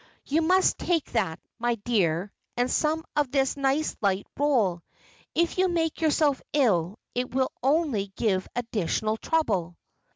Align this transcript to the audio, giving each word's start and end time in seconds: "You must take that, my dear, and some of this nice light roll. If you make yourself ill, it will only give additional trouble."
"You 0.25 0.41
must 0.41 0.79
take 0.79 1.11
that, 1.11 1.39
my 1.59 1.75
dear, 1.75 2.33
and 2.57 2.71
some 2.71 3.05
of 3.15 3.29
this 3.29 3.55
nice 3.55 3.95
light 4.01 4.25
roll. 4.35 4.81
If 5.35 5.59
you 5.59 5.67
make 5.67 6.01
yourself 6.01 6.41
ill, 6.53 6.97
it 7.13 7.35
will 7.35 7.51
only 7.61 8.07
give 8.15 8.47
additional 8.55 9.17
trouble." 9.17 9.77